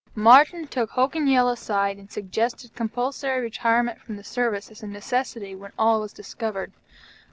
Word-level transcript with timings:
Martyn 0.15 0.65
took 0.65 0.89
Hogan 0.89 1.27
Yale 1.27 1.49
aside 1.49 1.97
and 1.97 2.11
suggested 2.11 2.73
compulsory 2.73 3.39
retirement 3.39 4.01
from 4.01 4.15
the 4.15 4.23
service 4.23 4.71
as 4.71 4.81
a 4.81 4.87
necessity 4.87 5.53
when 5.53 5.73
all 5.77 6.01
was 6.01 6.11
discovered. 6.11 6.73